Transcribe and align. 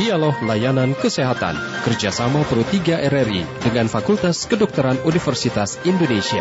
Dialog 0.00 0.32
Layanan 0.48 0.96
Kesehatan 0.96 1.60
kerjasama 1.84 2.40
Pro 2.48 2.64
3 2.64 3.04
RRI 3.12 3.44
dengan 3.60 3.84
Fakultas 3.84 4.48
Kedokteran 4.48 4.96
Universitas 5.04 5.76
Indonesia. 5.84 6.40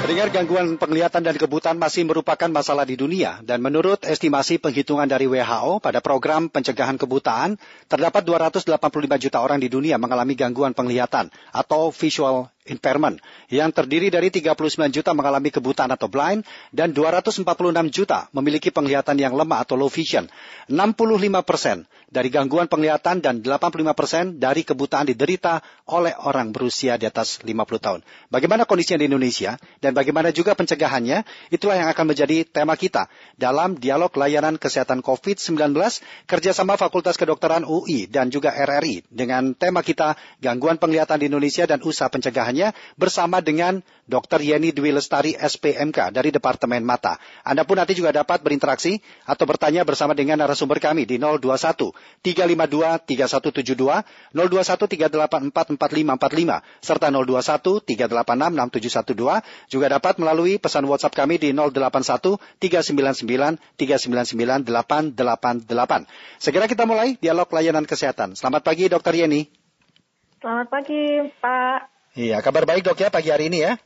Pendengar 0.00 0.32
gangguan 0.32 0.80
penglihatan 0.80 1.20
dan 1.20 1.36
kebutaan 1.36 1.76
masih 1.76 2.08
merupakan 2.08 2.48
masalah 2.48 2.88
di 2.88 2.96
dunia 2.96 3.44
dan 3.44 3.60
menurut 3.60 4.08
estimasi 4.08 4.56
penghitungan 4.56 5.04
dari 5.04 5.28
WHO 5.28 5.84
pada 5.84 6.00
program 6.00 6.48
pencegahan 6.48 6.96
kebutaan 6.96 7.60
terdapat 7.92 8.24
285 8.24 8.88
juta 9.20 9.44
orang 9.44 9.60
di 9.60 9.68
dunia 9.68 10.00
mengalami 10.00 10.32
gangguan 10.32 10.72
penglihatan 10.72 11.28
atau 11.52 11.92
visual 11.92 12.48
impairment 12.68 13.20
yang 13.48 13.72
terdiri 13.72 14.12
dari 14.12 14.28
39 14.28 14.92
juta 14.92 15.10
mengalami 15.16 15.48
kebutaan 15.48 15.88
atau 15.92 16.08
blind 16.08 16.44
dan 16.72 16.92
246 16.92 17.44
juta 17.92 18.28
memiliki 18.36 18.68
penglihatan 18.68 19.16
yang 19.16 19.32
lemah 19.32 19.64
atau 19.64 19.76
low 19.76 19.88
vision. 19.88 20.28
65 20.68 21.48
persen 21.48 21.88
dari 22.08 22.32
gangguan 22.32 22.68
penglihatan 22.68 23.20
dan 23.20 23.44
85 23.44 23.92
persen 23.92 24.24
dari 24.40 24.64
kebutaan 24.64 25.08
diderita 25.08 25.60
oleh 25.88 26.16
orang 26.24 26.52
berusia 26.52 26.96
di 26.96 27.04
atas 27.04 27.40
50 27.44 27.54
tahun. 27.80 28.00
Bagaimana 28.32 28.64
kondisinya 28.64 29.00
di 29.00 29.08
Indonesia 29.08 29.56
dan 29.80 29.92
bagaimana 29.92 30.32
juga 30.32 30.56
pencegahannya? 30.56 31.24
Itulah 31.52 31.76
yang 31.80 31.88
akan 31.92 32.04
menjadi 32.12 32.44
tema 32.48 32.76
kita 32.76 33.08
dalam 33.36 33.76
dialog 33.76 34.12
layanan 34.16 34.60
kesehatan 34.60 35.00
COVID-19 35.04 35.76
kerjasama 36.28 36.76
Fakultas 36.80 37.16
Kedokteran 37.16 37.64
UI 37.64 38.08
dan 38.08 38.32
juga 38.32 38.52
RRI 38.52 39.08
dengan 39.08 39.52
tema 39.56 39.84
kita 39.84 40.16
gangguan 40.40 40.76
penglihatan 40.80 41.20
di 41.20 41.28
Indonesia 41.28 41.64
dan 41.68 41.80
usaha 41.84 42.08
pencegahannya 42.10 42.57
bersama 42.98 43.38
dengan 43.38 43.80
Dr. 44.08 44.40
Yeni 44.40 44.72
Dwi 44.72 44.90
Lestari 44.90 45.36
SPMK 45.36 46.10
dari 46.10 46.32
Departemen 46.32 46.80
Mata. 46.80 47.20
Anda 47.44 47.68
pun 47.68 47.76
nanti 47.76 47.92
juga 47.92 48.08
dapat 48.08 48.40
berinteraksi 48.40 48.98
atau 49.28 49.44
bertanya 49.44 49.84
bersama 49.84 50.16
dengan 50.16 50.40
narasumber 50.40 50.80
kami 50.80 51.04
di 51.04 51.20
021 51.20 51.92
352 52.24 53.04
3172, 53.04 54.32
021 54.32 55.52
384 55.52 55.76
4545, 55.76 56.64
serta 56.80 57.06
021 57.12 57.84
386 57.84 59.04
6712. 59.12 59.68
Juga 59.68 59.86
dapat 59.92 60.14
melalui 60.16 60.56
pesan 60.56 60.88
WhatsApp 60.88 61.12
kami 61.12 61.36
di 61.36 61.52
081 61.52 62.40
399 62.56 63.60
399 63.76 64.64
888. 64.64 66.08
Segera 66.40 66.64
kita 66.64 66.88
mulai 66.88 67.20
dialog 67.20 67.46
layanan 67.52 67.84
kesehatan. 67.84 68.32
Selamat 68.32 68.64
pagi 68.64 68.88
Dr. 68.88 69.12
Yeni. 69.12 69.52
Selamat 70.40 70.66
pagi 70.70 71.28
Pak. 71.42 71.97
Iya, 72.18 72.42
kabar 72.42 72.66
baik 72.66 72.82
dok 72.82 72.98
ya 72.98 73.14
pagi 73.14 73.30
hari 73.30 73.46
ini 73.46 73.62
ya. 73.62 73.78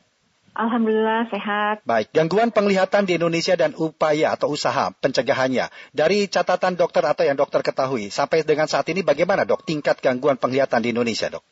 Alhamdulillah 0.57 1.29
sehat. 1.29 1.85
Baik, 1.85 2.09
gangguan 2.09 2.49
penglihatan 2.49 3.05
di 3.05 3.21
Indonesia 3.21 3.53
dan 3.53 3.77
upaya 3.77 4.33
atau 4.33 4.49
usaha 4.49 4.89
pencegahannya. 4.89 5.69
Dari 5.93 6.25
catatan 6.25 6.73
dokter 6.73 7.05
atau 7.05 7.29
yang 7.29 7.37
dokter 7.37 7.61
ketahui, 7.61 8.09
sampai 8.09 8.41
dengan 8.41 8.65
saat 8.65 8.89
ini 8.89 9.05
bagaimana 9.05 9.45
dok 9.45 9.61
tingkat 9.69 10.01
gangguan 10.01 10.41
penglihatan 10.41 10.81
di 10.81 10.97
Indonesia 10.97 11.29
dok? 11.29 11.45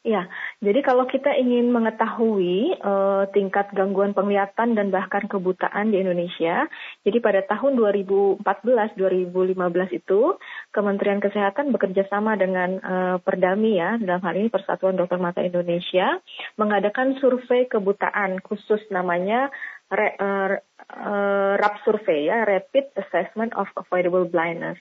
Ya, 0.00 0.32
jadi 0.64 0.80
kalau 0.80 1.04
kita 1.04 1.28
ingin 1.36 1.68
mengetahui 1.76 2.80
uh, 2.80 3.28
tingkat 3.36 3.68
gangguan 3.76 4.16
penglihatan 4.16 4.72
dan 4.72 4.88
bahkan 4.88 5.28
kebutaan 5.28 5.92
di 5.92 6.00
Indonesia, 6.00 6.72
jadi 7.04 7.20
pada 7.20 7.44
tahun 7.44 7.76
2014-2015 8.40 10.00
itu 10.00 10.20
Kementerian 10.70 11.18
Kesehatan 11.18 11.74
bekerja 11.74 12.06
sama 12.06 12.38
dengan 12.38 12.78
uh, 12.78 13.16
Perdami 13.18 13.82
ya, 13.82 13.98
dalam 13.98 14.22
hal 14.22 14.38
ini 14.38 14.48
Persatuan 14.54 14.94
Dokter 14.94 15.18
Mata 15.18 15.42
Indonesia, 15.42 16.22
mengadakan 16.54 17.18
survei 17.18 17.66
kebutaan 17.66 18.38
khusus 18.38 18.78
namanya 18.94 19.50
re, 19.90 20.14
uh, 20.14 20.54
uh, 20.94 21.52
RAP 21.58 21.74
survei 21.82 22.30
ya, 22.30 22.46
Rapid 22.46 22.94
Assessment 22.94 23.50
of 23.58 23.66
Avoidable 23.74 24.30
Blindness. 24.30 24.78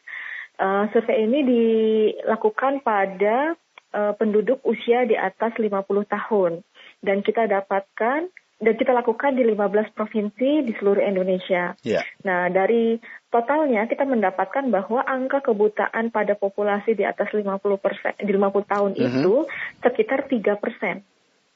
Uh, 0.61 0.85
survei 0.93 1.25
ini 1.25 1.41
dilakukan 1.41 2.85
pada 2.85 3.57
uh, 3.93 4.13
penduduk 4.13 4.61
usia 4.61 5.09
di 5.09 5.17
atas 5.17 5.57
50 5.57 5.73
tahun. 6.05 6.61
Dan 7.01 7.25
kita 7.25 7.49
dapatkan 7.49 8.29
dan 8.59 8.75
kita 8.75 8.91
lakukan 8.91 9.39
di 9.39 9.43
15 9.47 9.95
provinsi 9.95 10.67
di 10.67 10.73
seluruh 10.75 10.99
Indonesia. 10.99 11.79
Yeah. 11.81 12.03
Nah, 12.27 12.51
dari 12.51 12.99
totalnya 13.31 13.87
kita 13.87 14.03
mendapatkan 14.03 14.67
bahwa 14.67 14.99
angka 15.07 15.39
kebutaan 15.39 16.11
pada 16.11 16.35
populasi 16.35 16.99
di 16.99 17.07
atas 17.07 17.31
50 17.31 17.55
persen, 17.79 18.13
di 18.19 18.31
50 18.35 18.67
tahun 18.67 18.91
mm 18.93 18.99
-hmm. 18.99 19.15
itu 19.23 19.35
sekitar 19.79 20.27
3 20.27 20.59
persen. 20.59 21.07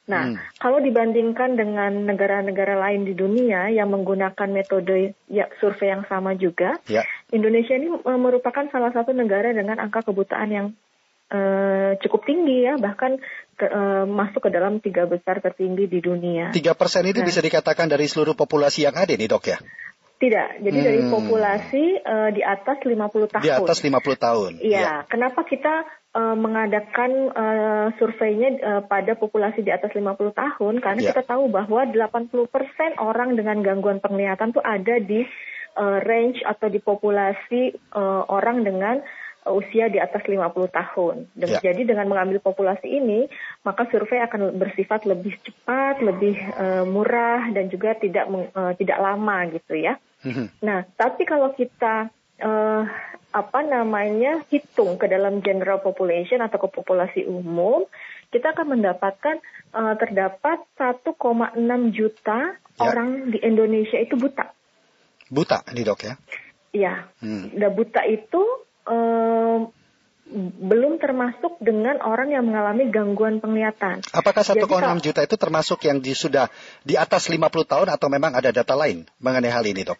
Nah, 0.04 0.36
hmm. 0.36 0.60
kalau 0.60 0.84
dibandingkan 0.84 1.56
dengan 1.56 2.04
negara-negara 2.04 2.76
lain 2.76 3.08
di 3.08 3.16
dunia 3.16 3.72
yang 3.72 3.88
menggunakan 3.88 4.52
metode 4.52 5.16
ya, 5.32 5.48
survei 5.64 5.96
yang 5.96 6.04
sama 6.12 6.36
juga, 6.36 6.76
yeah. 6.92 7.08
Indonesia 7.32 7.80
ini 7.80 7.88
merupakan 8.04 8.68
salah 8.68 8.92
satu 8.92 9.16
negara 9.16 9.56
dengan 9.56 9.80
angka 9.80 10.04
kebutaan 10.04 10.50
yang 10.52 10.68
uh, 11.34 11.92
cukup 12.00 12.22
tinggi 12.30 12.70
ya, 12.70 12.78
bahkan 12.78 13.18
ke, 13.58 13.66
uh, 13.66 14.06
masuk 14.06 14.46
ke 14.46 14.50
dalam 14.54 14.78
tiga 14.80 15.10
besar 15.10 15.42
tertinggi 15.42 15.90
di 15.90 16.00
dunia. 16.00 16.54
Tiga 16.54 16.78
persen 16.78 17.04
itu 17.10 17.20
nah, 17.20 17.28
bisa 17.28 17.42
dikatakan 17.42 17.90
dari 17.90 18.06
seluruh 18.06 18.38
populasi 18.38 18.86
yang 18.86 18.96
ada 18.96 19.12
nih 19.12 19.28
dok 19.28 19.46
ya? 19.50 19.58
Tidak, 20.24 20.64
jadi 20.64 20.78
hmm. 20.80 20.88
dari 20.88 21.02
populasi 21.12 21.86
uh, 22.00 22.30
di 22.32 22.40
atas 22.40 22.80
50 22.80 22.96
tahun. 23.28 23.44
Di 23.44 23.52
atas 23.52 23.84
50 23.84 23.92
tahun. 24.16 24.52
Iya, 24.64 24.80
ya. 24.80 24.94
kenapa 25.12 25.44
kita 25.44 25.84
uh, 26.16 26.38
mengadakan 26.40 27.12
uh, 27.36 27.88
surveinya 28.00 28.50
uh, 28.64 28.82
pada 28.88 29.20
populasi 29.20 29.68
di 29.68 29.72
atas 29.76 29.92
50 29.92 30.16
tahun? 30.32 30.80
Karena 30.80 31.02
ya. 31.04 31.12
kita 31.12 31.28
tahu 31.28 31.52
bahwa 31.52 31.84
80% 31.92 32.40
orang 33.04 33.36
dengan 33.36 33.60
gangguan 33.68 34.00
penglihatan 34.00 34.56
itu 34.56 34.64
ada 34.64 34.96
di 35.04 35.28
uh, 35.76 36.00
range 36.00 36.40
atau 36.48 36.72
di 36.72 36.80
populasi 36.80 37.76
uh, 37.92 38.24
orang 38.30 38.64
dengan 38.64 39.04
usia 39.52 39.92
di 39.92 40.00
atas 40.00 40.24
50 40.24 40.40
tahun. 40.72 41.16
Dan 41.36 41.50
ya. 41.50 41.60
Jadi 41.60 41.84
dengan 41.84 42.08
mengambil 42.08 42.40
populasi 42.40 42.88
ini, 42.88 43.28
maka 43.68 43.88
survei 43.92 44.24
akan 44.24 44.56
bersifat 44.56 45.04
lebih 45.04 45.36
cepat, 45.44 46.00
lebih 46.00 46.36
uh, 46.56 46.84
murah 46.88 47.52
dan 47.52 47.68
juga 47.68 47.98
tidak 48.00 48.30
uh, 48.30 48.72
tidak 48.80 48.98
lama 49.00 49.38
gitu 49.52 49.74
ya. 49.76 50.00
Mm-hmm. 50.24 50.48
Nah, 50.64 50.88
tapi 50.96 51.28
kalau 51.28 51.52
kita 51.52 52.08
uh, 52.40 52.84
apa 53.34 53.60
namanya 53.66 54.46
hitung 54.54 55.02
ke 55.02 55.10
dalam 55.10 55.42
general 55.42 55.82
population 55.82 56.40
atau 56.40 56.62
ke 56.62 56.70
populasi 56.70 57.26
umum, 57.26 57.90
kita 58.30 58.54
akan 58.54 58.78
mendapatkan 58.78 59.42
uh, 59.74 59.98
terdapat 59.98 60.62
1,6 60.78 61.58
juta 61.92 62.40
ya. 62.54 62.80
orang 62.80 63.34
di 63.34 63.42
Indonesia 63.42 63.98
itu 63.98 64.14
buta. 64.16 64.54
Buta, 65.34 65.66
ini 65.74 65.82
dok 65.82 66.02
ya? 66.06 66.14
Iya. 66.74 66.94
Hmm. 67.22 67.54
Dan 67.54 67.72
buta 67.74 68.02
itu 68.06 68.42
um, 68.88 69.72
belum 70.64 70.98
termasuk 70.98 71.62
dengan 71.62 72.02
orang 72.02 72.34
yang 72.34 72.48
mengalami 72.48 72.90
gangguan 72.90 73.38
penglihatan. 73.38 74.02
Apakah 74.16 74.42
1,6 74.42 74.66
juta 75.06 75.22
itu 75.22 75.36
termasuk 75.38 75.80
yang 75.86 76.02
di, 76.02 76.18
sudah 76.18 76.50
di 76.82 76.98
atas 76.98 77.30
50 77.30 77.44
tahun 77.44 77.88
atau 77.94 78.08
memang 78.10 78.34
ada 78.34 78.50
data 78.50 78.74
lain 78.74 79.06
mengenai 79.22 79.54
hal 79.54 79.66
ini, 79.68 79.86
Dok? 79.86 80.00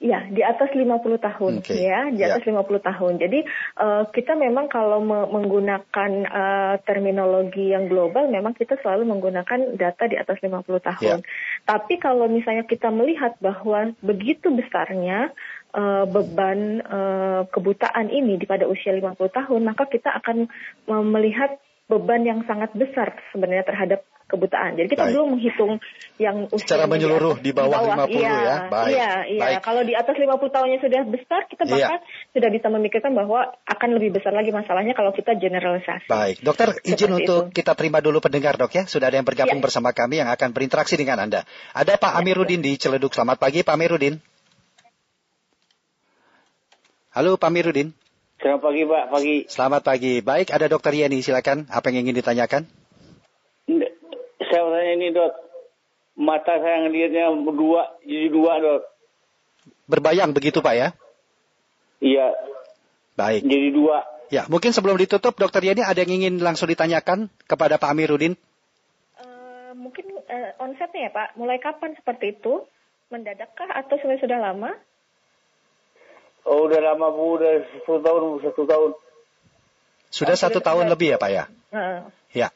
Ya, 0.00 0.24
di 0.32 0.40
atas 0.40 0.72
50 0.72 0.96
tahun 1.20 1.60
okay. 1.60 1.84
ya, 1.84 2.08
di 2.08 2.24
atas 2.24 2.40
ya. 2.48 2.56
50 2.56 2.88
tahun. 2.88 3.12
Jadi 3.20 3.44
uh, 3.76 4.08
kita 4.08 4.32
memang 4.32 4.72
kalau 4.72 5.04
me 5.04 5.28
menggunakan 5.28 6.10
uh, 6.24 6.80
terminologi 6.88 7.76
yang 7.76 7.84
global 7.84 8.32
memang 8.32 8.56
kita 8.56 8.80
selalu 8.80 9.04
menggunakan 9.04 9.76
data 9.76 10.08
di 10.08 10.16
atas 10.16 10.40
50 10.40 10.64
tahun. 10.64 11.20
Ya. 11.20 11.28
Tapi 11.68 12.00
kalau 12.00 12.32
misalnya 12.32 12.64
kita 12.64 12.88
melihat 12.88 13.36
bahwa 13.44 13.92
begitu 14.00 14.48
besarnya 14.48 15.36
uh, 15.74 16.04
beban 16.06 16.84
uh, 16.84 17.42
kebutaan 17.50 18.10
ini 18.10 18.36
di 18.36 18.46
pada 18.46 18.66
usia 18.66 18.94
50 18.94 19.16
tahun, 19.16 19.60
maka 19.66 19.86
kita 19.90 20.10
akan 20.22 20.50
melihat 21.10 21.58
beban 21.90 22.22
yang 22.22 22.46
sangat 22.46 22.70
besar 22.78 23.18
sebenarnya 23.34 23.66
terhadap 23.66 24.06
kebutaan. 24.30 24.78
Jadi 24.78 24.94
kita 24.94 25.10
Baik. 25.10 25.12
belum 25.18 25.26
menghitung 25.34 25.72
yang 26.22 26.46
usia 26.54 26.62
secara 26.62 26.86
menyeluruh 26.86 27.42
di, 27.42 27.50
bawah, 27.50 27.82
di 27.82 27.90
bawah 27.90 28.06
50 28.06 28.14
iya, 28.14 28.30
ya. 28.30 28.56
Baik. 28.70 28.90
Iya, 28.94 29.12
iya. 29.26 29.42
Baik. 29.42 29.58
Kalau 29.66 29.82
di 29.82 29.94
atas 29.98 30.14
50 30.14 30.54
tahunnya 30.54 30.78
sudah 30.78 31.00
besar, 31.10 31.40
kita 31.50 31.62
iya. 31.66 31.72
bahkan 31.74 32.00
iya. 32.00 32.30
sudah 32.30 32.50
bisa 32.54 32.66
memikirkan 32.70 33.12
bahwa 33.18 33.40
akan 33.66 33.88
lebih 33.98 34.10
besar 34.14 34.30
lagi 34.30 34.54
masalahnya 34.54 34.94
kalau 34.94 35.10
kita 35.10 35.34
generalisasi. 35.34 36.06
Baik, 36.06 36.36
dokter 36.46 36.78
izin 36.86 37.10
Seperti 37.10 37.18
untuk 37.26 37.42
itu. 37.50 37.56
kita 37.58 37.72
terima 37.74 37.98
dulu 37.98 38.22
pendengar 38.22 38.54
dok 38.54 38.70
ya. 38.70 38.86
Sudah 38.86 39.10
ada 39.10 39.18
yang 39.18 39.26
bergabung 39.26 39.58
iya. 39.58 39.66
bersama 39.66 39.90
kami 39.90 40.22
yang 40.22 40.30
akan 40.30 40.54
berinteraksi 40.54 40.94
dengan 40.94 41.18
Anda. 41.18 41.42
Ada 41.74 41.98
Pak 41.98 42.14
iya, 42.14 42.18
Amiruddin 42.22 42.62
di 42.62 42.78
Celeduk. 42.78 43.10
Selamat 43.10 43.42
pagi 43.42 43.66
Pak 43.66 43.74
Amiruddin. 43.74 44.29
Halo 47.10 47.34
Pak 47.34 47.50
Mirudin. 47.50 47.90
Selamat 48.38 48.70
pagi 48.70 48.82
Pak, 48.86 49.04
pagi. 49.10 49.36
Selamat 49.50 49.82
pagi. 49.82 50.14
Baik, 50.22 50.54
ada 50.54 50.70
Dokter 50.70 50.94
Yeni, 50.94 51.26
silakan. 51.26 51.66
Apa 51.66 51.90
yang 51.90 52.06
ingin 52.06 52.22
ditanyakan? 52.22 52.70
Saya 54.46 54.60
mau 54.62 54.70
tanya 54.70 54.92
ini 54.94 55.10
dok, 55.10 55.32
mata 56.14 56.54
saya 56.62 56.86
ngelihatnya 56.86 57.34
berdua, 57.42 57.98
jadi 58.06 58.30
dua 58.30 58.52
dok. 58.62 58.80
Berbayang 59.90 60.30
begitu 60.30 60.62
Pak 60.62 60.74
ya? 60.78 60.88
Iya. 61.98 62.30
Baik. 63.18 63.42
Jadi 63.42 63.68
dua. 63.74 64.06
Ya, 64.30 64.46
mungkin 64.46 64.70
sebelum 64.70 64.94
ditutup, 64.94 65.34
Dokter 65.34 65.66
Yeni 65.66 65.82
ada 65.82 65.98
yang 66.06 66.14
ingin 66.14 66.38
langsung 66.38 66.70
ditanyakan 66.70 67.26
kepada 67.50 67.74
Pak 67.82 67.90
Amiruddin? 67.90 68.38
Uh, 69.18 69.74
mungkin 69.74 70.14
uh, 70.14 70.62
onsetnya 70.62 71.10
ya 71.10 71.12
Pak, 71.12 71.34
mulai 71.34 71.58
kapan 71.58 71.90
seperti 71.98 72.38
itu? 72.38 72.62
Mendadakkah 73.10 73.66
atau 73.66 73.98
sudah 73.98 74.14
sudah 74.22 74.38
lama? 74.38 74.78
Oh, 76.42 76.66
udah 76.66 76.80
lama 76.82 77.08
Bu, 77.10 77.36
udah 77.36 77.52
satu 77.78 78.00
tahun, 78.00 78.22
satu 78.42 78.62
tahun. 78.64 78.90
Sudah 80.10 80.34
Oh, 80.34 80.40
satu 80.40 80.58
sudah- 80.58 80.66
tahun 80.66 80.84
sudah. 80.84 80.92
lebih 80.92 81.08
ya 81.10 81.18
Pak 81.18 81.30
ya? 81.30 81.44
Heeh. 81.70 82.00
Ya. 82.34 82.48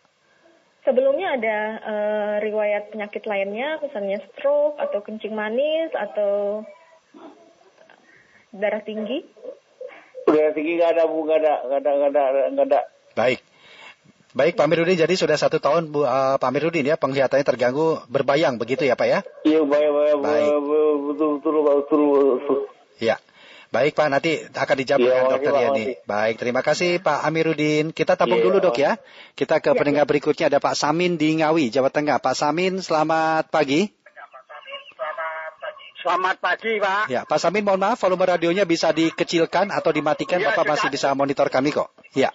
Sebelumnya 0.83 1.29
ada 1.35 1.57
eh, 1.81 2.35
riwayat 2.43 2.91
penyakit 2.91 3.25
lainnya, 3.25 3.81
misalnya 3.81 4.21
stroke 4.29 4.77
atau 4.77 5.01
kencing 5.01 5.33
manis 5.33 5.89
atau 5.93 6.61
darah 8.51 8.81
tinggi. 8.81 9.25
Udah 10.25 10.53
tinggi 10.53 10.77
nggak 10.77 10.91
ada 10.93 11.03
Bu, 11.05 11.25
nggak 11.25 11.39
ada, 11.41 11.55
nggak 11.65 11.81
ada, 11.81 11.91
nggak 11.91 12.11
ada, 12.11 12.23
nggak 12.51 12.67
ada. 12.69 12.81
Baik. 13.15 13.41
Baik 14.35 14.59
Pak 14.59 14.67
Amiruddin, 14.67 14.99
jadi 14.99 15.15
sudah 15.15 15.39
satu 15.39 15.63
tahun 15.63 15.89
Bu, 15.89 16.03
eh, 16.03 16.37
Pak 16.37 16.49
Amiruddin 16.51 16.85
ya 16.85 16.99
penglihatannya 16.99 17.47
terganggu 17.47 18.03
berbayang 18.11 18.59
begitu 18.59 18.83
ya 18.83 18.99
Pak 18.99 19.07
ya? 19.07 19.19
Iya, 19.47 19.63
baik, 19.63 19.89
baik, 19.89 20.15
Baik. 20.19 20.51
betul, 20.59 20.93
betul, 21.39 21.61
betul, 21.63 22.03
betul. 22.43 22.59
Ya. 22.99 23.17
Baik 23.75 23.99
Pak, 23.99 24.06
nanti 24.06 24.38
akan 24.55 24.76
dijawab 24.79 25.00
Iya, 25.03 25.06
dengan 25.11 25.19
makasih, 25.19 25.35
Dokter 25.35 25.50
Yani. 25.50 25.67
makasih. 25.67 25.94
Baik, 26.06 26.35
terima 26.38 26.61
kasih 26.62 26.91
Pak 27.03 27.19
Amiruddin. 27.26 27.87
Kita 27.91 28.15
tabung 28.15 28.38
Iya, 28.38 28.47
dulu 28.47 28.56
dok 28.62 28.79
ya. 28.79 29.03
Kita 29.35 29.59
ke 29.59 29.75
Iya, 29.75 29.79
pendengar 29.82 30.05
berikutnya 30.06 30.47
ada 30.47 30.62
Pak 30.62 30.79
Samin 30.79 31.19
di 31.19 31.43
Ngawi, 31.43 31.75
Jawa 31.75 31.91
Tengah. 31.91 32.23
Pak 32.23 32.38
Samin, 32.38 32.79
selamat 32.79 33.50
pagi. 33.50 33.91
Selamat 36.05 36.37
pagi, 36.37 36.79
Pak. 36.79 37.05
Ya, 37.11 37.25
Pak 37.26 37.38
Samin 37.41 37.65
mohon 37.65 37.81
maaf 37.81 37.97
volume 37.99 38.29
radionya 38.29 38.62
bisa 38.69 38.93
dikecilkan 38.94 39.73
atau 39.75 39.91
dimatikan. 39.91 40.38
Iya, 40.38 40.55
Bapak 40.55 40.79
masih 40.79 40.88
bisa 40.94 41.11
monitor 41.17 41.50
kami 41.50 41.75
kok. 41.75 41.91
Ya, 42.15 42.31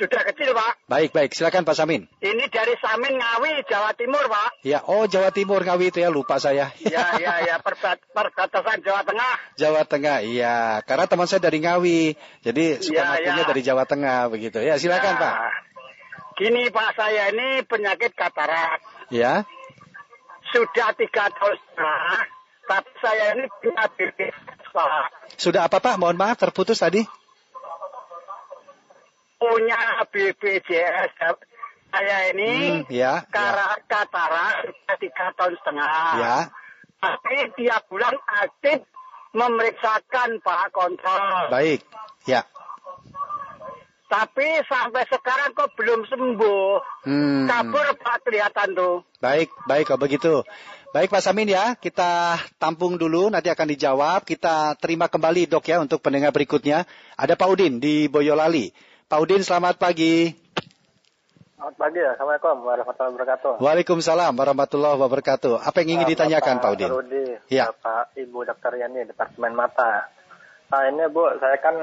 Sudah 0.00 0.24
kecil, 0.24 0.56
Pak. 0.56 0.88
baik 0.88 1.12
baik. 1.12 1.36
Silakan 1.36 1.68
Pak 1.68 1.76
Samin. 1.76 2.08
Ini 2.24 2.44
dari 2.48 2.72
Samin 2.80 3.20
Ngawi, 3.20 3.68
Jawa 3.68 3.92
Timur, 3.92 4.24
Pak. 4.24 4.64
Ya, 4.64 4.80
oh 4.80 5.04
Jawa 5.04 5.28
Timur 5.28 5.60
Ngawi 5.60 5.92
itu 5.92 6.00
ya 6.00 6.08
lupa 6.08 6.40
saya. 6.40 6.72
Ya, 6.80 7.20
ya, 7.20 7.44
ya, 7.44 7.56
perbat, 7.60 8.00
perbatasan 8.08 8.80
Jawa 8.80 9.04
Tengah. 9.04 9.34
Jawa 9.60 9.84
Tengah, 9.84 10.24
iya. 10.24 10.80
Karena 10.88 11.04
teman 11.04 11.28
saya 11.28 11.44
dari 11.44 11.60
Ngawi, 11.60 12.16
jadi 12.40 12.80
suka 12.80 12.96
Iya, 12.96 13.04
ngakunya 13.12 13.34
iya. 13.36 13.44
dari 13.44 13.60
Jawa 13.60 13.84
Tengah 13.84 14.18
begitu. 14.32 14.58
Ya, 14.64 14.80
silakan 14.80 15.14
Ya. 15.14 15.20
Pak. 15.20 15.34
Gini, 16.40 16.72
Pak, 16.72 16.96
saya 16.96 17.28
ini 17.36 17.60
penyakit 17.68 18.16
katarak. 18.16 18.80
Ya, 19.12 19.44
Sudah 20.50 20.90
tiga 20.96 21.28
tahun 21.30 21.60
setengah, 21.60 22.20
tapi 22.66 22.90
saya 22.98 23.24
ini 23.36 23.44
punya 23.60 23.84
Pak. 24.72 25.04
sudah 25.36 25.68
apa 25.68 25.78
Pak? 25.78 25.94
Mohon 26.00 26.16
maaf 26.18 26.40
terputus 26.40 26.80
tadi. 26.80 27.04
Punya 29.40 29.80
BPJS. 30.06 31.16
Saya 31.90 32.30
ini 32.30 32.52
Hmm, 32.70 32.80
ya, 32.86 33.18
ya. 33.18 33.32
karena 33.34 33.74
katarak 33.88 34.62
sudah 34.62 34.96
tiga 35.00 35.26
tahun 35.34 35.54
setengah. 35.58 35.98
Ya, 36.22 36.36
Tapi 37.00 37.36
tiap 37.58 37.82
bulan 37.90 38.14
aktif 38.38 38.84
memeriksakan 39.32 40.38
Pak 40.38 40.70
kontrol. 40.70 41.50
baik. 41.50 41.82
Ya. 42.30 42.46
Tapi 44.06 44.46
sampai 44.66 45.06
sekarang 45.06 45.54
kok 45.54 45.70
belum 45.74 46.02
sembuh. 46.06 46.70
Hmm. 47.06 47.46
Kabur 47.46 47.86
Pak 47.96 48.26
kelihatan 48.26 48.74
tuh. 48.74 49.06
Baik, 49.22 49.50
baik 49.66 49.86
kalau 49.86 50.02
begitu. 50.02 50.42
Baik 50.90 51.06
Pak 51.06 51.22
Samin 51.22 51.46
ya, 51.46 51.78
kita 51.78 52.34
tampung 52.58 52.98
dulu, 52.98 53.30
nanti 53.30 53.46
akan 53.46 53.66
dijawab. 53.70 54.26
Kita 54.26 54.74
terima 54.82 55.06
kembali 55.06 55.46
dok 55.46 55.62
ya 55.62 55.78
untuk 55.78 56.02
pendengar 56.02 56.34
berikutnya. 56.34 56.82
Ada 57.14 57.38
Pak 57.38 57.48
Udin 57.50 57.78
di 57.78 58.10
Boyolali. 58.10 58.74
Pak 59.10 59.18
Udin 59.18 59.42
selamat 59.42 59.74
pagi. 59.76 60.30
Selamat 61.58 61.74
pagi 61.76 61.98
ya, 61.98 62.14
Assalamualaikum 62.14 62.56
warahmatullahi 62.62 63.12
wabarakatuh. 63.12 63.52
Waalaikumsalam 63.58 64.32
warahmatullahi 64.32 64.96
wabarakatuh. 64.96 65.54
Apa 65.60 65.76
yang 65.82 65.98
ingin 65.98 66.06
Ah, 66.06 66.10
ditanyakan 66.14 66.54
Bapak 66.56 66.62
Pak 66.62 66.72
Udin? 66.72 66.90
Rudi, 66.90 67.24
Ya. 67.50 67.64
Bapak 67.68 68.14
Ibu 68.16 68.38
Dokter 68.46 68.72
Yani, 68.78 69.00
Departemen 69.04 69.52
Mata. 69.52 70.08
Nah 70.70 70.82
ini 70.86 71.04
Bu, 71.10 71.26
saya 71.36 71.58
kan 71.58 71.74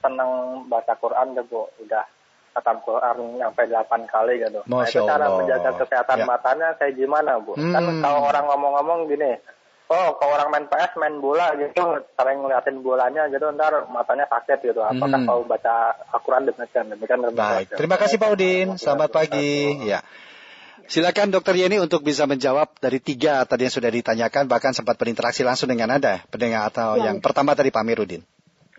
senang 0.00 0.30
baca 0.66 0.96
Quran 0.96 1.36
deh 1.36 1.44
Bu, 1.44 1.68
udah 1.78 2.04
khatam 2.50 2.80
Quran 2.82 3.16
sampai 3.38 3.64
8 3.68 4.00
kali 4.08 4.32
gitu. 4.40 4.60
nah, 4.64 4.82
Masya 4.82 4.98
itu 4.98 5.06
cara 5.06 5.24
Allah. 5.28 5.36
menjaga 5.38 5.70
kesehatan 5.76 6.18
Ya. 6.18 6.26
matanya 6.26 6.68
kayak 6.74 6.96
gimana 6.96 7.36
Bu? 7.38 7.54
Kan 7.54 7.76
Hmm. 7.76 8.00
kalau 8.00 8.20
orang 8.24 8.44
ngomong-ngomong 8.48 9.06
gini, 9.06 9.36
oh 9.90 10.08
kalau 10.16 10.32
orang 10.38 10.48
main 10.54 10.66
PS, 10.70 10.94
main 10.96 11.18
bola 11.18 11.50
gitu, 11.58 11.82
sering 12.14 12.38
ngeliatin 12.40 12.78
bolanya 12.80 13.26
gitu, 13.26 13.50
ntar 13.52 13.90
matanya 13.90 14.30
sakit 14.30 14.62
gitu. 14.62 14.80
Apakah 14.80 15.18
Hmm. 15.18 15.26
kalau 15.26 15.42
baca 15.44 15.98
Al-Quran 16.14 16.46
demikian? 16.46 16.86
Demikian 16.94 17.18
Baik, 17.34 17.74
terima 17.74 17.98
kasih 17.98 18.16
Pak 18.22 18.30
Udin. 18.30 18.68
Selamat 18.78 19.10
pagi. 19.10 19.82
Ya. 19.84 20.00
Silakan 20.90 21.30
Dokter 21.30 21.54
Yeni 21.54 21.78
untuk 21.78 22.02
bisa 22.02 22.26
menjawab 22.26 22.74
dari 22.82 22.98
tiga 22.98 23.46
tadi 23.46 23.62
yang 23.62 23.74
sudah 23.74 23.94
ditanyakan, 23.94 24.50
bahkan 24.50 24.74
sempat 24.74 24.98
berinteraksi 24.98 25.46
langsung 25.46 25.70
dengan 25.70 25.86
Anda, 25.86 26.26
pendengar 26.34 26.66
atau 26.66 26.98
Ya. 26.98 27.10
yang 27.10 27.22
pertama 27.22 27.54
dari 27.54 27.70
Pak 27.70 27.86
Mirudin. 27.86 28.26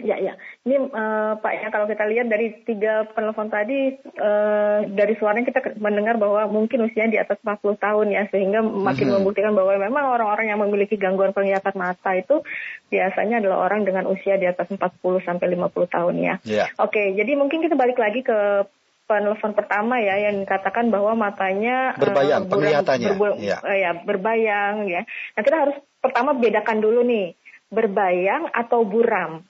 Ya, 0.02 0.20
ya. 0.20 0.36
Ini 0.62 0.78
eh, 0.78 1.34
Pak 1.36 1.54
ya 1.58 1.68
kalau 1.68 1.90
kita 1.90 2.06
lihat 2.06 2.30
dari 2.30 2.54
tiga 2.62 3.10
penelpon 3.10 3.50
tadi 3.50 3.98
eh, 3.98 4.78
dari 4.88 5.14
suaranya 5.16 5.42
kita 5.44 5.74
mendengar 5.76 6.16
bahwa 6.16 6.46
mungkin 6.48 6.86
usianya 6.86 7.10
di 7.10 7.18
atas 7.18 7.42
40 7.42 7.82
tahun 7.82 8.08
ya 8.10 8.30
sehingga 8.30 8.62
makin 8.62 9.10
Mhm. 9.10 9.14
membuktikan 9.18 9.52
bahwa 9.52 9.74
memang 9.76 10.06
orang-orang 10.08 10.48
yang 10.48 10.62
memiliki 10.62 10.96
gangguan 10.96 11.34
penglihatan 11.34 11.74
mata 11.74 12.14
itu 12.14 12.46
biasanya 12.88 13.42
adalah 13.42 13.66
orang 13.66 13.84
dengan 13.84 14.06
usia 14.06 14.38
di 14.38 14.46
atas 14.46 14.70
40 14.70 14.86
sampai 15.20 15.50
50 15.50 15.90
tahun 15.90 16.16
ya. 16.20 16.36
Ya. 16.44 16.66
Oke, 16.78 17.10
jadi 17.12 17.34
mungkin 17.34 17.60
kita 17.60 17.74
balik 17.74 17.98
lagi 17.98 18.22
ke 18.22 18.70
penelpon 19.08 19.52
pertama 19.52 19.98
ya 19.98 20.14
yang 20.22 20.40
dikatakan 20.40 20.88
bahwa 20.88 21.18
matanya 21.18 21.92
eh, 21.92 22.00
Berbayang, 22.00 22.46
buram- 22.46 22.52
penglihatannya, 22.54 23.08
berbu- 23.10 23.42
ya. 23.42 23.58
eh, 23.66 23.78
ya, 23.82 23.92
berbayang 23.98 24.86
ya. 24.86 25.02
Nah, 25.34 25.42
kita 25.42 25.58
harus 25.58 25.76
pertama 25.98 26.32
bedakan 26.32 26.80
dulu 26.80 27.02
nih, 27.02 27.34
berbayang 27.68 28.46
atau 28.52 28.84
buram. 28.84 29.42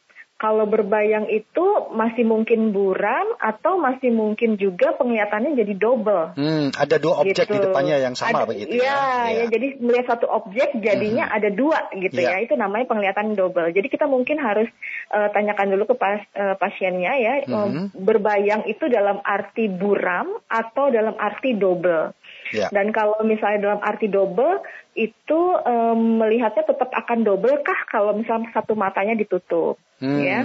Kalau 0.41 0.65
berbayang 0.65 1.29
itu 1.29 1.65
masih 1.93 2.25
mungkin 2.25 2.73
buram 2.73 3.37
atau 3.37 3.77
masih 3.77 4.09
mungkin 4.09 4.57
juga 4.57 4.97
penglihatannya 4.97 5.53
jadi 5.53 5.77
double. 5.77 6.33
Hmm, 6.33 6.73
ada 6.73 6.97
dua 6.97 7.21
objek 7.21 7.45
di 7.45 7.61
Gitu. 7.61 7.69
depannya 7.69 8.01
yang 8.01 8.17
sama 8.17 8.41
Ada- 8.41 8.49
begitu 8.49 8.73
iya, 8.73 9.29
ya. 9.29 9.45
ya. 9.45 9.45
jadi 9.53 9.77
melihat 9.77 10.17
satu 10.17 10.25
objek 10.25 10.73
jadinya 10.81 11.29
ada 11.29 11.53
dua 11.53 11.93
gitu 11.93 12.17
Iya. 12.17 12.41
ya. 12.41 12.49
Itu 12.49 12.57
namanya 12.57 12.89
penglihatan 12.89 13.37
double. 13.37 13.69
Jadi 13.69 13.85
kita 13.85 14.09
mungkin 14.09 14.41
harus 14.41 14.65
eh, 15.11 15.27
tanyakan 15.29 15.75
dulu 15.75 15.91
ke 15.91 15.95
pas, 15.99 16.23
eh, 16.33 16.55
pasiennya 16.55 17.13
ya, 17.19 17.33
eh, 17.43 17.51
Mhm. 17.51 17.99
berbayang 18.01 18.63
itu 18.65 18.87
dalam 18.87 19.19
arti 19.21 19.67
buram 19.67 20.39
atau 20.47 20.87
dalam 20.87 21.19
arti 21.19 21.53
double. 21.53 22.15
Ya. 22.49 22.71
Dan 22.71 22.89
kalau 22.89 23.19
misalnya 23.21 23.59
dalam 23.69 23.81
arti 23.83 24.07
double 24.07 24.63
itu 24.95 25.39
eh, 25.61 25.95
melihatnya 25.95 26.63
tetap 26.67 26.91
akan 26.91 27.23
double 27.23 27.63
kah 27.63 27.81
kalau 27.87 28.11
misalnya 28.15 28.51
satu 28.51 28.75
matanya 28.75 29.15
ditutup, 29.15 29.79
Hmm. 30.01 30.19
ya. 30.19 30.39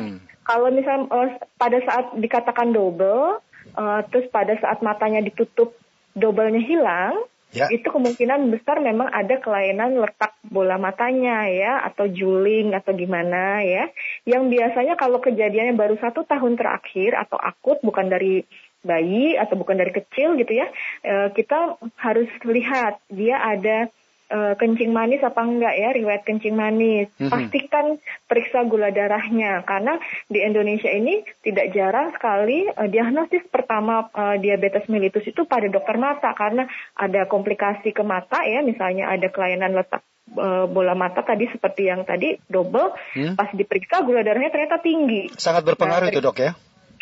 Kalau 0.47 0.71
misalnya 0.71 1.11
eh, 1.11 1.31
pada 1.59 1.79
saat 1.83 2.15
dikatakan 2.15 2.71
double, 2.71 3.43
eh, 3.75 4.01
terus 4.15 4.27
pada 4.31 4.55
saat 4.63 4.79
matanya 4.81 5.19
ditutup 5.25 5.75
doublenya 6.15 6.63
hilang, 6.63 7.19
Ya. 7.55 7.71
itu 7.73 7.89
kemungkinan 7.89 8.53
besar 8.53 8.83
memang 8.85 9.09
ada 9.09 9.39
kelainan 9.41 9.97
letak 9.97 10.35
bola 10.45 10.77
matanya 10.77 11.47
ya 11.49 11.81
atau 11.89 12.05
juling 12.05 12.75
atau 12.75 12.93
gimana 12.93 13.63
ya 13.63 13.89
yang 14.29 14.51
biasanya 14.51 14.99
kalau 14.99 15.23
kejadiannya 15.23 15.73
baru 15.73 15.97
satu 15.97 16.27
tahun 16.27 16.59
terakhir 16.59 17.17
atau 17.17 17.39
akut 17.41 17.81
bukan 17.81 18.11
dari 18.13 18.43
bayi 18.85 19.39
atau 19.41 19.57
bukan 19.57 19.79
dari 19.79 19.95
kecil 19.95 20.37
gitu 20.37 20.53
ya 20.53 20.69
eh, 21.07 21.33
kita 21.33 21.81
harus 21.97 22.29
lihat 22.45 23.01
dia 23.09 23.41
ada 23.41 23.89
eh, 24.27 24.55
kencing 24.59 24.91
manis 24.91 25.23
apa 25.23 25.39
enggak 25.39 25.75
ya 25.75 25.91
riwayat 25.95 26.23
kencing 26.27 26.55
manis 26.55 27.07
Mhm. 27.17 27.31
pastikan 27.31 27.87
periksa 28.27 28.67
gula 28.67 28.91
darahnya 28.91 29.63
karena 29.63 29.99
di 30.27 30.43
Indonesia 30.43 30.91
ini 30.91 31.23
tidak 31.41 31.71
jarang 31.73 32.11
sekali 32.13 32.67
eh, 32.67 32.89
diagnosis 32.91 33.47
pertama 33.49 34.11
eh, 34.11 34.37
diabetes 34.39 34.87
mellitus 34.87 35.25
itu 35.25 35.47
pada 35.47 35.71
dokter 35.71 35.97
mata 35.97 36.35
karena 36.35 36.67
ada 36.95 37.25
komplikasi 37.27 37.91
ke 37.91 38.03
mata 38.03 38.43
ya 38.43 38.63
misalnya 38.63 39.11
ada 39.11 39.31
kelainan 39.31 39.75
letak 39.75 40.03
eh, 40.35 40.65
bola 40.67 40.99
mata 40.99 41.23
tadi 41.23 41.47
seperti 41.47 41.87
yang 41.87 42.03
tadi 42.03 42.35
double 42.47 42.93
Hmm. 43.15 43.35
pas 43.35 43.49
diperiksa 43.51 44.03
gula 44.03 44.27
darahnya 44.27 44.51
ternyata 44.51 44.83
tinggi 44.83 45.31
Sangat 45.39 45.63
berpengaruh 45.65 46.09
Nah, 46.09 46.13
itu 46.13 46.21
dok 46.21 46.39
ya. 46.39 46.53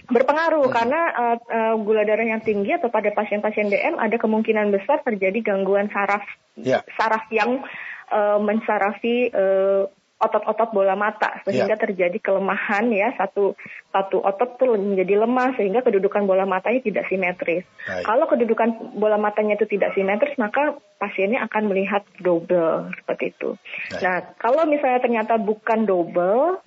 Berpengaruh 0.04 0.68
Hmm. 0.68 0.74
karena 0.74 1.00
uh, 1.16 1.36
uh, 1.40 1.74
gula 1.80 2.04
darah 2.04 2.28
yang 2.28 2.44
tinggi 2.44 2.76
atau 2.76 2.92
pada 2.92 3.08
pasien-pasien 3.12 3.72
DM 3.72 3.96
ada 3.96 4.20
kemungkinan 4.20 4.68
besar 4.68 5.00
terjadi 5.00 5.40
gangguan 5.40 5.88
saraf 5.88 6.24
Ya. 6.54 6.84
saraf 6.94 7.26
yang 7.34 7.64
uh, 8.12 8.38
mensarafi 8.38 9.32
uh, 9.32 9.88
otot-otot 10.14 10.70
bola 10.72 10.94
mata 10.96 11.42
sehingga 11.44 11.74
terjadi 11.76 12.16
kelemahan 12.22 12.88
ya 12.94 13.12
satu 13.18 13.58
satu 13.92 14.24
otot 14.24 14.56
tuh 14.56 14.72
menjadi 14.78 15.20
lemah 15.20 15.52
sehingga 15.58 15.84
kedudukan 15.84 16.24
bola 16.24 16.48
matanya 16.48 16.80
tidak 16.80 17.04
simetris. 17.12 17.66
Baik. 17.84 18.04
Kalau 18.08 18.24
kedudukan 18.30 18.96
bola 18.96 19.20
matanya 19.20 19.58
itu 19.60 19.68
tidak 19.68 19.92
simetris 19.92 20.38
maka 20.40 20.78
pasiennya 20.96 21.44
akan 21.44 21.68
melihat 21.68 22.06
double 22.22 22.94
seperti 23.02 23.36
itu. 23.36 23.58
Baik. 23.90 24.00
Nah 24.00 24.16
kalau 24.40 24.64
misalnya 24.64 25.00
ternyata 25.04 25.34
bukan 25.36 25.84
double 25.84 26.62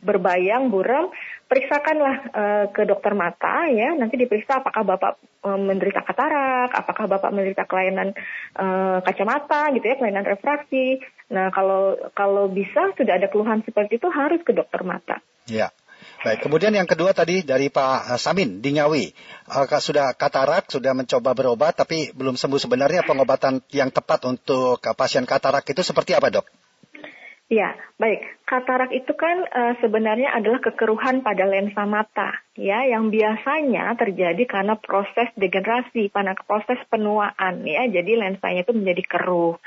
berbayang 0.00 0.72
buram 0.72 1.12
periksakanlah 1.50 2.16
uh, 2.30 2.64
ke 2.70 2.86
dokter 2.86 3.10
mata 3.18 3.66
ya. 3.66 3.98
Nanti 3.98 4.14
diperiksa 4.14 4.62
apakah 4.62 4.86
bapak 4.86 5.18
uh, 5.42 5.58
menderita 5.58 6.06
katarak, 6.06 6.70
apakah 6.70 7.10
bapak 7.10 7.34
menderita 7.34 7.66
kelainan 7.66 8.14
uh, 8.54 9.02
kacamata 9.02 9.74
gitu 9.74 9.82
ya, 9.82 9.98
kelainan 9.98 10.22
refraksi. 10.22 11.02
Nah 11.34 11.50
kalau 11.50 11.98
kalau 12.14 12.46
bisa 12.46 12.94
sudah 12.94 13.18
ada 13.18 13.26
keluhan 13.26 13.66
seperti 13.66 13.98
itu 13.98 14.06
harus 14.06 14.38
ke 14.46 14.54
dokter 14.54 14.86
mata. 14.86 15.18
Ya. 15.50 15.74
Baik, 16.20 16.48
kemudian 16.48 16.72
yang 16.72 16.88
kedua 16.88 17.12
tadi 17.12 17.44
dari 17.44 17.68
Pak 17.68 18.16
Samin 18.16 18.64
di 18.64 18.76
Ngawi. 18.76 19.12
Uh, 19.50 19.66
sudah 19.82 20.14
katarak, 20.14 20.70
sudah 20.70 20.94
mencoba 20.94 21.34
berobat 21.34 21.76
tapi 21.76 22.14
belum 22.14 22.38
sembuh 22.38 22.60
sebenarnya 22.62 23.04
pengobatan 23.04 23.60
yang 23.74 23.90
tepat 23.90 24.24
untuk 24.24 24.80
pasien 24.94 25.26
katarak 25.26 25.66
itu 25.66 25.82
seperti 25.82 26.14
apa 26.14 26.30
dok? 26.30 26.46
Ya, 27.50 27.74
baik. 27.98 28.46
Katarak 28.46 28.94
itu 28.94 29.10
kan 29.18 29.42
uh, 29.42 29.74
sebenarnya 29.82 30.38
adalah 30.38 30.62
kekeruhan 30.62 31.26
pada 31.26 31.50
lensa 31.50 31.82
mata, 31.82 32.38
ya, 32.54 32.86
yang 32.86 33.10
biasanya 33.10 33.90
terjadi 33.98 34.38
karena 34.46 34.78
proses 34.78 35.26
degenerasi, 35.34 36.14
karena 36.14 36.38
proses 36.46 36.78
penuaan, 36.86 37.66
ya. 37.66 37.90
Jadi 37.90 38.14
lensanya 38.14 38.62
itu 38.62 38.70
menjadi 38.70 39.02
keruh. 39.02 39.58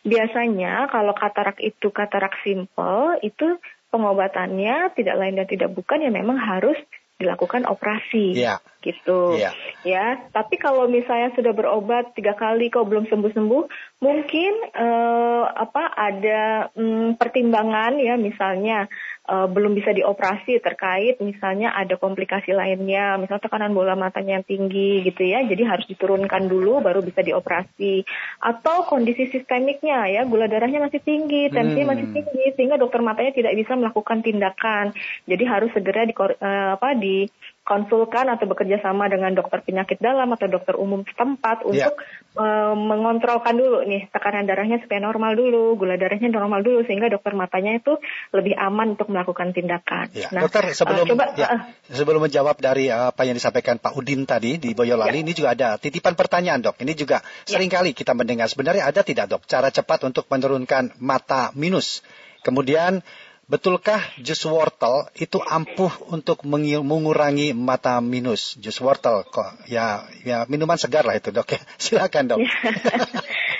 Biasanya 0.00 0.88
kalau 0.88 1.12
katarak 1.12 1.60
itu 1.60 1.92
katarak 1.92 2.40
simple, 2.40 3.20
itu 3.20 3.60
pengobatannya 3.92 4.96
tidak 4.96 5.16
lain 5.20 5.36
dan 5.36 5.44
tidak 5.44 5.70
bukan 5.76 6.08
ya 6.08 6.10
memang 6.12 6.40
harus 6.40 6.80
dilakukan 7.16 7.64
operasi 7.64 8.36
ya. 8.36 8.60
gitu 8.84 9.40
ya. 9.40 9.56
ya 9.88 10.20
tapi 10.36 10.60
kalau 10.60 10.84
misalnya 10.84 11.32
sudah 11.32 11.56
berobat 11.56 12.12
tiga 12.12 12.36
kali 12.36 12.68
kok 12.68 12.84
belum 12.84 13.08
sembuh 13.08 13.32
sembuh 13.32 13.64
mungkin 14.04 14.52
eh, 14.68 15.44
apa 15.48 15.96
ada 15.96 16.68
hmm, 16.76 17.16
pertimbangan 17.16 17.96
ya 17.96 18.20
misalnya 18.20 18.84
uh, 19.26 19.46
belum 19.50 19.74
bisa 19.74 19.90
dioperasi 19.92 20.62
terkait 20.62 21.18
misalnya 21.20 21.74
ada 21.74 21.98
komplikasi 21.98 22.54
lainnya, 22.54 23.18
misalnya 23.18 23.44
tekanan 23.44 23.74
bola 23.74 23.98
matanya 23.98 24.40
yang 24.40 24.46
tinggi 24.46 25.02
gitu 25.04 25.22
ya, 25.26 25.42
jadi 25.44 25.66
harus 25.66 25.86
diturunkan 25.90 26.46
dulu 26.46 26.80
baru 26.80 27.02
bisa 27.02 27.20
dioperasi. 27.20 28.06
Atau 28.40 28.86
kondisi 28.86 29.28
sistemiknya 29.28 30.06
ya, 30.08 30.22
gula 30.24 30.46
darahnya 30.46 30.86
masih 30.86 31.02
tinggi, 31.02 31.50
tensi 31.50 31.82
hmm. 31.82 31.88
masih 31.90 32.06
tinggi, 32.14 32.44
sehingga 32.54 32.78
dokter 32.78 33.02
matanya 33.02 33.34
tidak 33.34 33.52
bisa 33.58 33.74
melakukan 33.74 34.22
tindakan. 34.22 34.94
Jadi 35.26 35.44
harus 35.44 35.70
segera 35.74 36.06
di, 36.06 36.14
uh, 36.14 36.78
apa, 36.78 36.94
di 36.94 37.26
konsulkan 37.66 38.30
atau 38.30 38.46
bekerja 38.46 38.78
sama 38.78 39.10
dengan 39.10 39.34
dokter 39.34 39.58
penyakit 39.66 39.98
dalam 39.98 40.30
atau 40.30 40.46
dokter 40.46 40.78
umum 40.78 41.02
setempat 41.02 41.66
ya. 41.66 41.90
untuk 41.90 41.94
yeah. 41.98 42.38
uh, 42.38 42.74
mengontrolkan 42.78 43.58
dulu 43.58 43.82
nih 43.82 44.06
tekanan 44.14 44.46
darahnya 44.46 44.78
supaya 44.78 45.02
normal 45.02 45.34
dulu, 45.34 45.74
gula 45.74 45.98
darahnya 45.98 46.30
normal 46.30 46.62
dulu 46.62 46.86
sehingga 46.86 47.10
dokter 47.10 47.34
matanya 47.34 47.74
itu 47.74 47.98
lebih 48.30 48.54
aman 48.54 48.94
untuk 48.94 49.10
melakukan 49.10 49.50
tindakan. 49.50 50.06
Ya. 50.14 50.30
Nah, 50.30 50.46
dokter 50.46 50.70
sebelum 50.70 51.04
uh, 51.04 51.10
coba, 51.10 51.24
ya, 51.34 51.46
uh, 51.50 51.60
sebelum 51.90 52.22
menjawab 52.22 52.54
dari 52.62 52.86
apa 52.86 53.26
yang 53.26 53.34
disampaikan 53.34 53.82
Pak 53.82 53.98
Udin 53.98 54.22
tadi 54.30 54.62
di 54.62 54.70
Boyolali, 54.70 55.18
ya. 55.18 55.22
ini 55.26 55.32
juga 55.34 55.58
ada 55.58 55.68
titipan 55.74 56.14
pertanyaan 56.14 56.62
dok. 56.62 56.78
Ini 56.78 56.94
juga 56.94 57.18
ya. 57.50 57.58
sering 57.58 57.68
kali 57.68 57.98
kita 57.98 58.14
mendengar 58.14 58.46
sebenarnya 58.46 58.86
ada 58.86 59.02
tidak 59.02 59.26
dok 59.26 59.42
cara 59.50 59.74
cepat 59.74 60.06
untuk 60.06 60.30
menurunkan 60.30 60.94
mata 61.02 61.50
minus. 61.58 62.06
Kemudian 62.46 63.02
Betulkah 63.46 64.02
jus 64.18 64.42
wortel 64.42 65.06
itu 65.22 65.38
ampuh 65.38 65.94
untuk 66.10 66.42
mengurangi 66.50 67.54
mata 67.54 68.02
minus? 68.02 68.58
Jus 68.58 68.74
wortel 68.82 69.22
kok 69.22 69.46
ya 69.70 70.02
ya 70.26 70.50
minuman 70.50 70.74
segar 70.74 71.06
lah 71.06 71.14
itu 71.14 71.30
dok 71.30 71.54
ya. 71.54 71.60
Silakan 71.82 72.24
dok. 72.26 72.38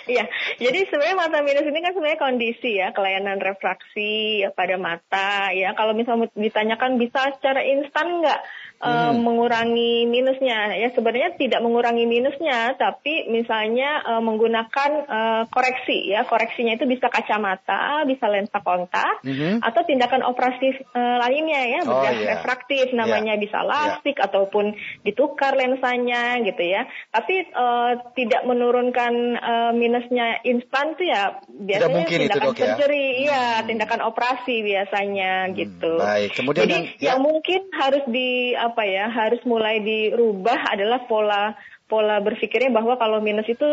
Iya, 0.07 0.23
jadi 0.63 0.87
sebenarnya 0.87 1.19
mata 1.19 1.43
minus 1.43 1.67
ini 1.67 1.83
kan 1.83 1.91
sebenarnya 1.91 2.23
kondisi 2.23 2.79
ya 2.79 2.95
kelainan 2.95 3.43
refraksi 3.43 4.47
pada 4.55 4.79
mata 4.79 5.51
ya. 5.51 5.75
Kalau 5.75 5.99
misalnya 5.99 6.31
ditanyakan 6.31 7.03
bisa 7.03 7.35
secara 7.35 7.67
instan 7.67 8.23
nggak? 8.23 8.41
Uh, 8.81 9.13
mengurangi 9.17 10.05
minusnya. 10.09 10.77
Ya 10.77 10.89
sebenarnya 10.93 11.37
tidak 11.37 11.61
mengurangi 11.65 12.05
minusnya, 12.05 12.77
tapi 12.77 13.29
misalnya 13.29 14.03
uh, 14.05 14.23
menggunakan 14.23 14.91
uh, 15.07 15.43
koreksi 15.49 16.13
ya. 16.13 16.29
Koreksinya 16.29 16.77
itu 16.77 16.85
bisa 16.85 17.09
kacamata, 17.09 18.05
bisa 18.05 18.27
lensa 18.29 18.61
kontak, 18.61 19.25
mm-hmm. 19.25 19.65
atau 19.65 19.83
tindakan 19.87 20.27
operasi 20.27 20.77
uh, 20.93 21.17
lainnya 21.23 21.63
ya, 21.67 21.81
oh, 21.87 22.03
yeah. 22.05 22.37
refraktif 22.37 22.93
namanya 22.93 23.37
yeah. 23.37 23.43
bisa 23.43 23.59
iya. 23.63 23.69
lastik 23.69 24.17
yeah. 24.19 24.27
ataupun 24.29 24.65
ditukar 25.05 25.57
lensanya 25.57 26.41
gitu 26.45 26.63
ya. 26.63 26.85
Tapi 27.13 27.53
uh, 27.53 28.13
tidak 28.13 28.43
menurunkan 28.45 29.13
uh, 29.39 29.73
minusnya 29.73 30.41
instan 30.45 30.97
tuh 30.97 31.07
ya 31.09 31.41
biasanya 31.47 32.07
tindakan 32.07 32.51
itu, 32.53 32.61
surgery, 32.61 33.07
ya, 33.07 33.17
iya 33.23 33.45
hmm. 33.61 33.67
tindakan 33.69 34.01
operasi 34.07 34.57
biasanya 34.63 35.33
hmm, 35.49 35.55
gitu. 35.57 35.93
Baik, 36.01 36.31
kemudian 36.37 36.65
Jadi 36.67 36.75
yang, 36.75 36.85
ya. 36.99 37.07
yang 37.13 37.21
mungkin 37.23 37.61
harus 37.77 38.05
di 38.09 38.53
apa 38.73 38.83
ya 38.85 39.07
harus 39.11 39.41
mulai 39.47 39.79
dirubah 39.83 40.75
adalah 40.75 41.07
pola 41.07 41.55
pola 41.87 42.19
berpikirnya 42.19 42.75
bahwa 42.75 42.99
kalau 42.99 43.23
minus 43.23 43.47
itu 43.47 43.67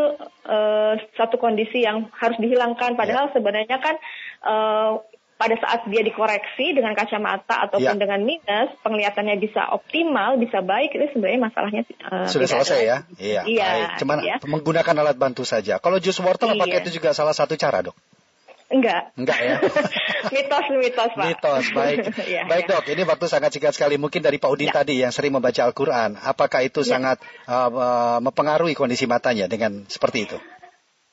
uh, 0.46 0.94
satu 1.18 1.42
kondisi 1.42 1.82
yang 1.82 2.14
harus 2.14 2.38
dihilangkan 2.38 2.94
padahal 2.94 3.30
ya. 3.30 3.34
sebenarnya 3.34 3.78
kan 3.82 3.96
uh, 4.46 5.02
pada 5.34 5.58
saat 5.60 5.90
dia 5.90 6.06
dikoreksi 6.06 6.78
dengan 6.78 6.94
kacamata 6.94 7.68
ataupun 7.68 7.98
ya. 7.98 8.00
dengan 8.00 8.22
minus 8.22 8.70
penglihatannya 8.86 9.36
bisa 9.42 9.66
optimal 9.74 10.38
bisa 10.38 10.62
baik 10.62 10.94
itu 10.94 11.10
sebenarnya 11.18 11.42
masalahnya 11.42 11.82
uh, 12.06 12.30
sudah 12.30 12.48
selesai 12.48 12.80
ya 12.86 12.98
iya 13.18 13.42
iya 13.50 13.68
cuman 13.98 14.18
ya. 14.22 14.38
menggunakan 14.46 14.96
alat 15.02 15.18
bantu 15.18 15.42
saja 15.44 15.82
kalau 15.82 15.98
jus 15.98 16.16
wortel 16.22 16.54
iya. 16.54 16.56
apakah 16.62 16.78
itu 16.86 17.02
juga 17.02 17.18
salah 17.18 17.34
satu 17.34 17.58
cara 17.58 17.82
dok 17.82 17.98
Enggak. 18.74 19.14
Enggak 19.14 19.38
ya. 19.38 19.56
mitos, 20.34 20.66
mitos, 20.74 21.12
Pak. 21.14 21.26
Mitos, 21.30 21.66
baik. 21.78 21.98
ya, 22.36 22.44
baik, 22.50 22.66
ya. 22.66 22.72
Dok. 22.74 22.86
Ini 22.90 23.02
waktu 23.06 23.26
sangat 23.30 23.54
singkat 23.54 23.78
sekali. 23.78 24.02
Mungkin 24.02 24.26
dari 24.26 24.42
Pak 24.42 24.50
Udin 24.50 24.74
ya. 24.74 24.82
tadi 24.82 25.06
yang 25.06 25.14
sering 25.14 25.38
membaca 25.38 25.62
Al-Qur'an, 25.62 26.18
apakah 26.18 26.66
itu 26.66 26.82
ya. 26.82 26.98
sangat 26.98 27.22
uh, 27.46 27.70
uh, 27.70 28.18
mempengaruhi 28.26 28.74
kondisi 28.74 29.06
matanya 29.06 29.46
dengan 29.46 29.86
seperti 29.86 30.26
itu? 30.26 30.38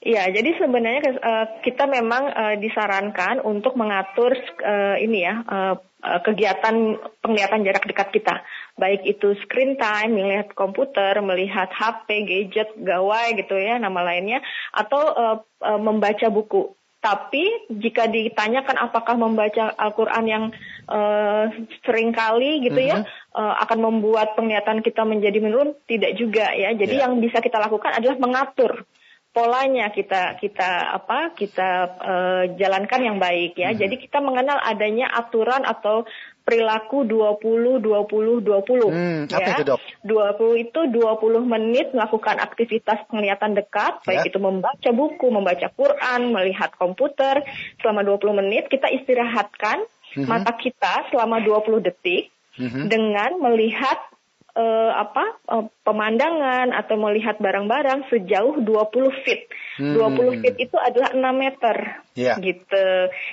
Iya, 0.01 0.33
jadi 0.33 0.57
sebenarnya 0.57 1.03
uh, 1.21 1.47
kita 1.61 1.85
memang 1.85 2.33
uh, 2.33 2.57
disarankan 2.57 3.45
untuk 3.45 3.77
mengatur 3.77 4.33
uh, 4.65 4.97
ini 4.97 5.29
ya 5.29 5.45
uh, 5.45 5.77
kegiatan 6.01 6.97
penglihatan 7.21 7.61
jarak 7.61 7.85
dekat 7.85 8.09
kita, 8.09 8.35
baik 8.81 9.05
itu 9.05 9.37
screen 9.45 9.77
time, 9.77 10.17
melihat 10.17 10.57
komputer, 10.57 11.21
melihat 11.21 11.69
HP, 11.69 12.25
gadget, 12.25 12.73
gawai 12.81 13.37
gitu 13.37 13.53
ya, 13.61 13.77
nama 13.77 14.01
lainnya, 14.01 14.41
atau 14.73 15.03
uh, 15.13 15.37
uh, 15.61 15.81
membaca 15.81 16.33
buku. 16.33 16.80
Tapi 17.01 17.73
jika 17.73 18.05
ditanyakan 18.13 18.77
apakah 18.77 19.17
membaca 19.17 19.73
Al-Quran 19.73 20.25
yang 20.29 20.45
uh, 20.85 21.49
sering 21.81 22.13
kali 22.13 22.61
gitu 22.61 22.77
ya 22.77 23.09
uh, 23.33 23.55
akan 23.65 23.89
membuat 23.89 24.37
penglihatan 24.37 24.85
kita 24.85 25.09
menjadi 25.09 25.41
menurun, 25.41 25.73
tidak 25.89 26.13
juga 26.21 26.53
ya. 26.53 26.77
Jadi 26.77 27.01
yeah. 27.01 27.09
yang 27.09 27.17
bisa 27.17 27.41
kita 27.41 27.57
lakukan 27.57 27.97
adalah 27.97 28.21
mengatur 28.21 28.85
polanya 29.31 29.95
kita 29.95 30.43
kita 30.43 30.91
apa 30.91 31.31
kita 31.39 31.71
uh, 32.03 32.45
jalankan 32.59 33.01
yang 33.01 33.17
baik 33.23 33.55
ya. 33.55 33.71
Hmm. 33.71 33.79
Jadi 33.79 33.95
kita 34.03 34.19
mengenal 34.19 34.59
adanya 34.59 35.07
aturan 35.15 35.63
atau 35.63 36.03
perilaku 36.51 37.07
20 37.07 37.79
20 37.79 38.43
20. 38.43 38.91
Hmm, 38.91 39.31
ya. 39.31 39.39
apa 39.39 39.49
itu, 39.55 39.63
Dok? 39.71 39.81
20 40.03 40.65
itu 40.67 40.81
20 40.91 41.47
menit 41.47 41.87
melakukan 41.95 42.43
aktivitas 42.43 43.07
penglihatan 43.07 43.55
dekat, 43.55 44.03
ya. 44.03 44.07
baik 44.11 44.35
itu 44.35 44.43
membaca 44.43 44.91
buku, 44.91 45.27
membaca 45.31 45.71
Quran, 45.71 46.35
melihat 46.35 46.75
komputer 46.75 47.47
selama 47.79 48.03
20 48.03 48.41
menit 48.43 48.67
kita 48.67 48.91
istirahatkan 48.91 49.87
hmm. 50.19 50.27
mata 50.27 50.51
kita 50.59 51.07
selama 51.15 51.39
20 51.39 51.87
detik 51.87 52.35
hmm. 52.59 52.91
dengan 52.91 53.39
melihat 53.39 54.10
uh, 54.55 54.93
apa 54.95 55.25
uh, 55.47 55.65
pemandangan 55.87 56.71
atau 56.75 56.95
melihat 56.99 57.39
barang-barang 57.43 58.07
sejauh 58.11 58.63
20 58.63 59.23
feet. 59.27 59.51
Hmm. 59.81 59.97
20 59.97 60.43
feet 60.45 60.57
itu 60.71 60.77
adalah 60.79 61.11
6 61.15 61.23
meter. 61.35 61.77
Yeah. 62.15 62.37
Gitu. 62.39 62.87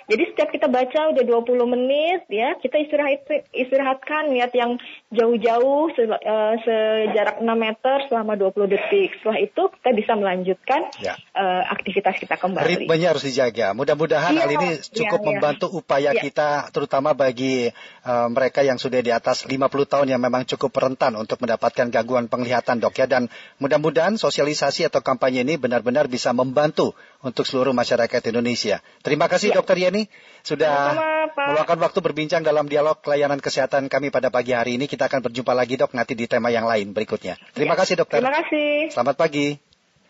Jadi 0.08 0.24
setiap 0.34 0.50
kita 0.54 0.68
baca 0.70 1.12
udah 1.12 1.24
20 1.26 1.74
menit 1.74 2.30
ya, 2.30 2.56
kita 2.62 2.78
istirahat 2.82 3.26
istirahatkan 3.52 4.32
niat 4.32 4.54
yang 4.54 4.78
jauh-jauh 5.12 5.92
se, 5.98 6.04
uh, 6.08 6.56
sejarak 6.62 7.42
6 7.42 7.48
meter 7.58 7.98
selama 8.10 8.38
20 8.38 8.74
detik. 8.74 9.18
Setelah 9.22 9.40
itu 9.42 9.62
kita 9.82 9.90
bisa 9.94 10.14
melanjutkan 10.18 10.82
yeah. 11.02 11.06
Ya. 11.08 11.16
uh, 11.40 11.64
aktivitas 11.72 12.20
kita 12.20 12.36
kembali. 12.36 12.84
Ritmenya 12.84 13.16
harus 13.16 13.24
dijaga. 13.24 13.72
Mudah-mudahan 13.72 14.34
yeah. 14.36 14.44
hal 14.44 14.52
ini 14.52 14.70
cukup 14.82 15.20
yeah, 15.24 15.28
membantu 15.32 15.68
yeah. 15.72 15.80
upaya 15.80 16.12
yeah. 16.12 16.24
kita 16.24 16.50
terutama 16.76 17.16
bagi 17.16 17.72
uh, 18.04 18.28
mereka 18.28 18.62
yang 18.64 18.76
sudah 18.76 19.00
di 19.00 19.12
atas 19.16 19.48
50 19.48 19.56
tahun 19.88 20.08
yang 20.12 20.22
memang 20.22 20.44
cukup 20.44 20.76
rentan 20.76 21.07
untuk 21.14 21.40
mendapatkan 21.40 21.88
gangguan 21.94 22.28
penglihatan 22.28 22.82
dok 22.82 22.98
ya 22.98 23.08
dan 23.08 23.32
mudah-mudahan 23.62 24.20
sosialisasi 24.20 24.90
atau 24.90 25.00
kampanye 25.06 25.46
ini 25.46 25.56
benar-benar 25.56 26.12
bisa 26.12 26.34
membantu 26.34 26.98
untuk 27.24 27.46
seluruh 27.46 27.72
masyarakat 27.72 28.20
Indonesia. 28.34 28.84
Terima 29.06 29.30
kasih 29.30 29.54
ya. 29.54 29.62
Dokter 29.62 29.78
Yeni 29.80 30.10
sudah 30.44 30.98
meluangkan 31.32 31.80
waktu 31.80 32.00
berbincang 32.02 32.42
dalam 32.42 32.66
dialog 32.66 33.00
layanan 33.06 33.40
kesehatan 33.40 33.88
kami 33.88 34.10
pada 34.10 34.34
pagi 34.34 34.58
hari 34.58 34.76
ini. 34.76 34.90
Kita 34.90 35.08
akan 35.08 35.32
berjumpa 35.32 35.54
lagi 35.54 35.78
dok 35.78 35.94
nanti 35.94 36.18
di 36.18 36.26
tema 36.26 36.50
yang 36.50 36.66
lain 36.66 36.92
berikutnya. 36.92 37.38
Terima 37.54 37.78
ya. 37.78 37.80
kasih 37.86 37.96
dokter. 38.02 38.20
Terima 38.20 38.34
kasih. 38.44 38.92
Selamat 38.92 39.16
pagi. 39.16 39.67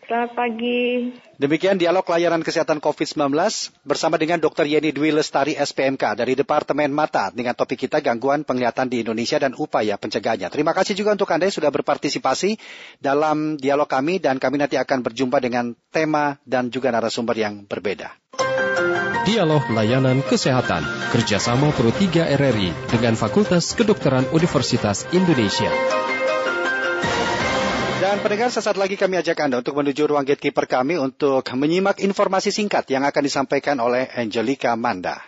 Selamat 0.08 0.32
pagi. 0.40 1.12
Demikian 1.36 1.76
dialog 1.76 2.00
layanan 2.08 2.40
kesehatan 2.40 2.80
COVID-19 2.80 3.28
bersama 3.84 4.16
dengan 4.16 4.40
Dr. 4.40 4.64
Yeni 4.64 4.88
Dwi 4.88 5.12
Lestari 5.12 5.52
SPMK 5.52 6.16
dari 6.16 6.32
Departemen 6.32 6.88
Mata 6.88 7.28
dengan 7.28 7.52
topik 7.52 7.76
kita 7.76 8.00
gangguan 8.00 8.40
penglihatan 8.40 8.88
di 8.88 9.04
Indonesia 9.04 9.36
dan 9.36 9.52
upaya 9.52 10.00
pencegahannya. 10.00 10.48
Terima 10.48 10.72
kasih 10.72 10.96
juga 10.96 11.12
untuk 11.12 11.28
Anda 11.28 11.52
yang 11.52 11.60
sudah 11.60 11.68
berpartisipasi 11.68 12.56
dalam 13.04 13.60
dialog 13.60 13.84
kami 13.84 14.16
dan 14.16 14.40
kami 14.40 14.56
nanti 14.56 14.80
akan 14.80 15.04
berjumpa 15.04 15.44
dengan 15.44 15.76
tema 15.92 16.40
dan 16.48 16.72
juga 16.72 16.88
narasumber 16.88 17.36
yang 17.36 17.68
berbeda. 17.68 18.08
Dialog 19.28 19.68
Layanan 19.76 20.24
Kesehatan 20.24 20.88
kerjasama 21.12 21.68
Pro 21.76 21.92
3 21.92 22.32
RRI 22.32 22.72
dengan 22.88 23.12
Fakultas 23.12 23.76
Kedokteran 23.76 24.24
Universitas 24.32 25.04
Indonesia. 25.12 25.68
Dan 28.08 28.24
pendengar 28.24 28.48
sesaat 28.48 28.80
lagi 28.80 28.96
kami 28.96 29.20
ajak 29.20 29.36
Anda 29.36 29.60
untuk 29.60 29.76
menuju 29.76 30.08
ruang 30.08 30.24
gatekeeper 30.24 30.64
kami 30.64 30.96
untuk 30.96 31.44
menyimak 31.52 32.00
informasi 32.00 32.48
singkat 32.48 32.88
yang 32.88 33.04
akan 33.04 33.20
disampaikan 33.20 33.76
oleh 33.84 34.08
Angelika 34.16 34.72
Manda. 34.80 35.20